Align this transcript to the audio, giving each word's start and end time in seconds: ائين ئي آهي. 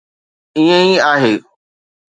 ائين 0.57 0.81
ئي 0.89 0.97
آهي. 1.11 1.33